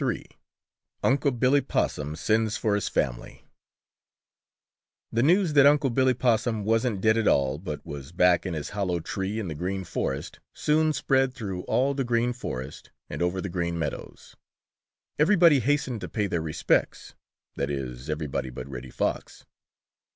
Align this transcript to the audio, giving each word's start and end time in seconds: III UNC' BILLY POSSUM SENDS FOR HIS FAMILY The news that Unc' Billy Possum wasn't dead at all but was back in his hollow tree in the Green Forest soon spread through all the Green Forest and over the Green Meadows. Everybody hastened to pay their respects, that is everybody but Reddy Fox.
III 0.03 0.25
UNC' 1.03 1.37
BILLY 1.39 1.61
POSSUM 1.61 2.15
SENDS 2.15 2.57
FOR 2.57 2.73
HIS 2.73 2.87
FAMILY 2.89 3.45
The 5.11 5.21
news 5.21 5.53
that 5.53 5.67
Unc' 5.67 5.93
Billy 5.93 6.15
Possum 6.15 6.65
wasn't 6.65 7.01
dead 7.01 7.19
at 7.19 7.27
all 7.27 7.59
but 7.59 7.85
was 7.85 8.11
back 8.11 8.43
in 8.47 8.55
his 8.55 8.71
hollow 8.71 8.99
tree 8.99 9.37
in 9.37 9.47
the 9.47 9.53
Green 9.53 9.83
Forest 9.83 10.39
soon 10.55 10.91
spread 10.91 11.35
through 11.35 11.61
all 11.65 11.93
the 11.93 12.03
Green 12.03 12.33
Forest 12.33 12.89
and 13.11 13.21
over 13.21 13.39
the 13.39 13.47
Green 13.47 13.77
Meadows. 13.77 14.35
Everybody 15.19 15.59
hastened 15.59 16.01
to 16.01 16.09
pay 16.09 16.25
their 16.25 16.41
respects, 16.41 17.13
that 17.55 17.69
is 17.69 18.09
everybody 18.09 18.49
but 18.49 18.67
Reddy 18.67 18.89
Fox. 18.89 19.45